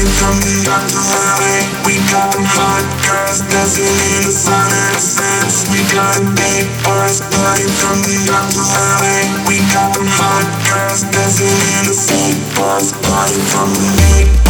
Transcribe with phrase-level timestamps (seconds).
[0.00, 5.68] came from the underbelly We got them hot girls dancing in the sun and the
[5.72, 11.84] We got big boys blooding from the underbelly We got them hot girls dancing in
[11.84, 12.32] the sea.
[12.56, 14.49] Boys blooding from the heat